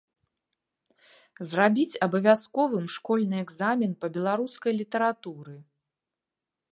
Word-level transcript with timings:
Зрабіць 1.49 1.99
абавязковым 2.07 2.85
школьны 2.95 3.37
экзамен 3.45 3.91
па 4.01 4.07
беларускай 4.15 4.73
літаратуры. 4.81 5.55